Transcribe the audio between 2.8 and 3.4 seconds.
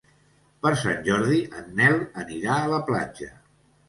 platja.